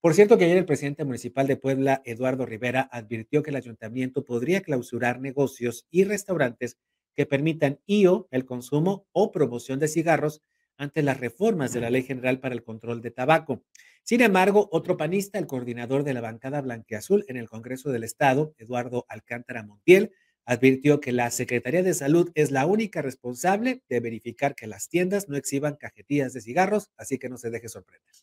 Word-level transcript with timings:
Por 0.00 0.14
cierto 0.14 0.38
que 0.38 0.46
ayer 0.46 0.56
el 0.56 0.64
presidente 0.64 1.04
municipal 1.04 1.46
de 1.46 1.58
Puebla, 1.58 2.00
Eduardo 2.06 2.46
Rivera, 2.46 2.88
advirtió 2.90 3.42
que 3.42 3.50
el 3.50 3.56
ayuntamiento 3.56 4.24
podría 4.24 4.62
clausurar 4.62 5.20
negocios 5.20 5.86
y 5.90 6.04
restaurantes 6.04 6.78
que 7.14 7.26
permitan 7.26 7.80
IO, 7.84 8.26
el 8.30 8.46
consumo 8.46 9.06
o 9.12 9.30
promoción 9.30 9.78
de 9.78 9.88
cigarros 9.88 10.40
ante 10.78 11.02
las 11.02 11.20
reformas 11.20 11.74
de 11.74 11.82
la 11.82 11.90
Ley 11.90 12.02
General 12.02 12.40
para 12.40 12.54
el 12.54 12.62
Control 12.62 13.02
de 13.02 13.10
Tabaco. 13.10 13.62
Sin 14.02 14.22
embargo, 14.22 14.70
otro 14.72 14.96
panista, 14.96 15.38
el 15.38 15.46
coordinador 15.46 16.02
de 16.02 16.14
la 16.14 16.22
bancada 16.22 16.62
blanqueazul 16.62 17.26
en 17.28 17.36
el 17.36 17.50
Congreso 17.50 17.90
del 17.90 18.04
Estado, 18.04 18.54
Eduardo 18.56 19.04
Alcántara 19.10 19.64
Montiel, 19.64 20.12
advirtió 20.46 21.00
que 21.00 21.12
la 21.12 21.30
Secretaría 21.30 21.82
de 21.82 21.92
Salud 21.92 22.30
es 22.34 22.50
la 22.50 22.64
única 22.64 23.02
responsable 23.02 23.82
de 23.90 24.00
verificar 24.00 24.54
que 24.54 24.66
las 24.66 24.88
tiendas 24.88 25.28
no 25.28 25.36
exhiban 25.36 25.76
cajetillas 25.76 26.32
de 26.32 26.40
cigarros, 26.40 26.90
así 26.96 27.18
que 27.18 27.28
no 27.28 27.36
se 27.36 27.50
deje 27.50 27.68
sorprender. 27.68 28.14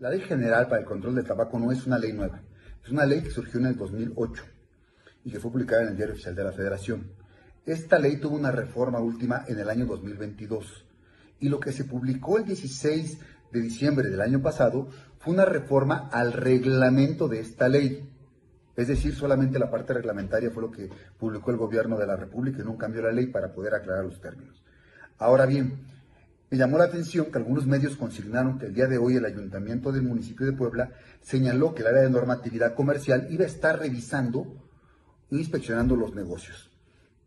La 0.00 0.10
Ley 0.10 0.20
General 0.20 0.68
para 0.68 0.80
el 0.80 0.86
Control 0.86 1.16
del 1.16 1.24
Tabaco 1.24 1.58
no 1.58 1.72
es 1.72 1.84
una 1.84 1.98
ley 1.98 2.12
nueva, 2.12 2.40
es 2.84 2.90
una 2.90 3.04
ley 3.04 3.20
que 3.20 3.30
surgió 3.30 3.58
en 3.58 3.66
el 3.66 3.76
2008 3.76 4.44
y 5.24 5.30
que 5.32 5.40
fue 5.40 5.50
publicada 5.50 5.82
en 5.82 5.88
el 5.88 5.96
Diario 5.96 6.14
Oficial 6.14 6.36
de 6.36 6.44
la 6.44 6.52
Federación. 6.52 7.10
Esta 7.66 7.98
ley 7.98 8.18
tuvo 8.18 8.36
una 8.36 8.52
reforma 8.52 9.00
última 9.00 9.44
en 9.48 9.58
el 9.58 9.68
año 9.68 9.86
2022 9.86 10.86
y 11.40 11.48
lo 11.48 11.58
que 11.58 11.72
se 11.72 11.84
publicó 11.84 12.38
el 12.38 12.44
16 12.44 13.18
de 13.50 13.60
diciembre 13.60 14.08
del 14.08 14.20
año 14.20 14.40
pasado 14.40 14.86
fue 15.18 15.34
una 15.34 15.44
reforma 15.44 16.08
al 16.12 16.32
reglamento 16.32 17.26
de 17.26 17.40
esta 17.40 17.68
ley. 17.68 18.08
Es 18.76 18.86
decir, 18.86 19.16
solamente 19.16 19.58
la 19.58 19.68
parte 19.68 19.94
reglamentaria 19.94 20.52
fue 20.52 20.62
lo 20.62 20.70
que 20.70 20.88
publicó 21.18 21.50
el 21.50 21.56
gobierno 21.56 21.98
de 21.98 22.06
la 22.06 22.14
República 22.14 22.62
y 22.62 22.64
no 22.64 22.78
cambió 22.78 23.02
la 23.02 23.10
ley 23.10 23.26
para 23.26 23.52
poder 23.52 23.74
aclarar 23.74 24.04
los 24.04 24.20
términos. 24.20 24.62
Ahora 25.18 25.44
bien, 25.44 25.80
me 26.50 26.56
llamó 26.56 26.78
la 26.78 26.84
atención 26.84 27.30
que 27.30 27.38
algunos 27.38 27.66
medios 27.66 27.96
consignaron 27.96 28.58
que 28.58 28.66
el 28.66 28.74
día 28.74 28.86
de 28.86 28.96
hoy 28.96 29.16
el 29.16 29.24
ayuntamiento 29.26 29.92
del 29.92 30.02
municipio 30.02 30.46
de 30.46 30.52
Puebla 30.52 30.92
señaló 31.20 31.74
que 31.74 31.82
el 31.82 31.88
área 31.88 32.02
de 32.02 32.10
normatividad 32.10 32.74
comercial 32.74 33.26
iba 33.30 33.44
a 33.44 33.48
estar 33.48 33.78
revisando 33.78 34.56
e 35.30 35.36
inspeccionando 35.36 35.94
los 35.94 36.14
negocios. 36.14 36.70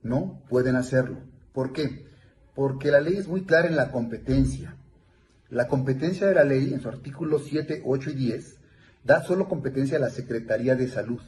No 0.02 0.42
pueden 0.50 0.76
hacerlo. 0.76 1.20
¿Por 1.54 1.72
qué? 1.72 2.08
Porque 2.56 2.90
la 2.90 3.00
ley 3.00 3.16
es 3.18 3.28
muy 3.28 3.44
clara 3.44 3.68
en 3.68 3.76
la 3.76 3.92
competencia. 3.92 4.76
La 5.50 5.68
competencia 5.68 6.26
de 6.26 6.34
la 6.34 6.44
ley, 6.44 6.74
en 6.74 6.82
su 6.82 6.90
artículo 6.90 7.38
7, 7.38 7.84
8 7.86 8.10
y 8.10 8.14
10, 8.14 8.58
da 9.04 9.24
solo 9.24 9.48
competencia 9.48 9.98
a 9.98 10.02
la 10.02 10.10
Secretaría 10.10 10.76
de 10.76 10.88
Salud. 10.88 11.22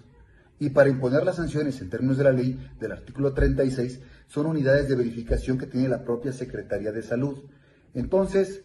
Y 0.60 0.70
para 0.70 0.90
imponer 0.90 1.24
las 1.26 1.36
sanciones 1.36 1.80
en 1.82 1.90
términos 1.90 2.18
de 2.18 2.24
la 2.24 2.32
ley 2.32 2.58
del 2.80 2.94
artículo 2.94 3.34
36, 3.34 4.00
son 4.28 4.48
unidades 4.48 4.88
de 4.88 4.96
verificación 4.96 5.58
que 5.58 5.68
tiene 5.68 5.90
la 5.90 6.04
propia 6.04 6.32
Secretaría 6.32 6.92
de 6.92 7.04
Salud. 7.04 7.38
Entonces, 7.94 8.64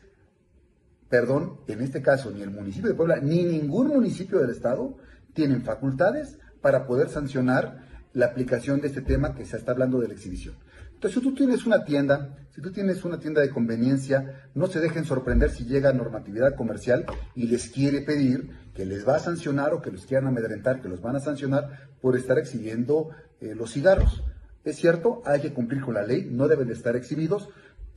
perdón, 1.08 1.60
en 1.66 1.80
este 1.80 2.02
caso 2.02 2.30
ni 2.30 2.42
el 2.42 2.50
municipio 2.50 2.90
de 2.90 2.94
Puebla 2.94 3.20
ni 3.20 3.44
ningún 3.44 3.88
municipio 3.88 4.38
del 4.38 4.50
Estado 4.50 4.96
tienen 5.32 5.62
facultades 5.62 6.38
para 6.60 6.86
poder 6.86 7.08
sancionar 7.08 7.86
la 8.12 8.26
aplicación 8.26 8.80
de 8.80 8.88
este 8.88 9.02
tema 9.02 9.34
que 9.34 9.44
se 9.44 9.56
está 9.56 9.72
hablando 9.72 10.00
de 10.00 10.08
la 10.08 10.14
exhibición. 10.14 10.56
Entonces, 10.98 11.22
si 11.22 11.28
tú 11.28 11.34
tienes 11.34 11.64
una 11.64 11.84
tienda, 11.84 12.36
si 12.50 12.60
tú 12.60 12.72
tienes 12.72 13.04
una 13.04 13.20
tienda 13.20 13.40
de 13.40 13.50
conveniencia, 13.50 14.50
no 14.54 14.66
se 14.66 14.80
dejen 14.80 15.04
sorprender 15.04 15.50
si 15.50 15.64
llega 15.64 15.92
normatividad 15.92 16.56
comercial 16.56 17.06
y 17.36 17.46
les 17.46 17.68
quiere 17.68 18.00
pedir 18.00 18.50
que 18.74 18.84
les 18.84 19.06
va 19.06 19.14
a 19.14 19.20
sancionar 19.20 19.72
o 19.74 19.80
que 19.80 19.92
los 19.92 20.06
quieran 20.06 20.26
amedrentar, 20.26 20.82
que 20.82 20.88
los 20.88 21.00
van 21.00 21.14
a 21.14 21.20
sancionar 21.20 21.88
por 22.00 22.16
estar 22.16 22.36
exhibiendo 22.36 23.10
eh, 23.40 23.54
los 23.54 23.72
cigarros. 23.72 24.24
Es 24.64 24.74
cierto, 24.74 25.22
hay 25.24 25.40
que 25.40 25.52
cumplir 25.52 25.82
con 25.82 25.94
la 25.94 26.02
ley, 26.02 26.28
no 26.28 26.48
deben 26.48 26.66
de 26.66 26.74
estar 26.74 26.96
exhibidos, 26.96 27.48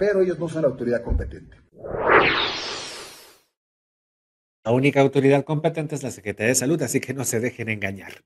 pero 0.02 0.24
ellos 0.24 0.40
no 0.40 0.50
son 0.50 0.64
la 0.64 0.70
autoridad 0.70 1.04
competente. 1.04 1.58
La 4.66 4.72
única 4.72 5.00
autoridad 5.00 5.44
competente 5.44 5.94
es 5.94 6.02
la 6.02 6.10
Secretaría 6.10 6.48
de 6.48 6.56
Salud, 6.56 6.82
así 6.82 7.00
que 7.00 7.14
no 7.14 7.24
se 7.24 7.40
dejen 7.40 7.70
engañar. 7.70 8.24